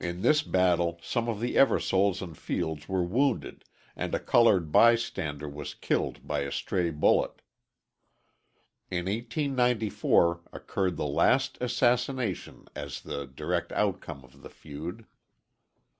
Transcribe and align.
In 0.00 0.22
this 0.22 0.42
battle 0.42 0.98
some 1.00 1.28
of 1.28 1.38
the 1.38 1.54
Eversoles 1.54 2.20
and 2.20 2.36
Fields 2.36 2.88
were 2.88 3.04
wounded, 3.04 3.64
and 3.94 4.12
a 4.12 4.18
colored 4.18 4.72
bystander 4.72 5.48
was 5.48 5.74
killed 5.76 6.26
by 6.26 6.40
a 6.40 6.50
stray 6.50 6.90
bullet. 6.90 7.40
In 8.90 9.04
1894 9.04 10.40
occurred 10.52 10.96
the 10.96 11.06
last 11.06 11.56
assassination 11.60 12.66
as 12.74 13.02
the 13.02 13.26
direct 13.26 13.70
outcome 13.70 14.24
of 14.24 14.42
the 14.42 14.50
feud. 14.50 15.06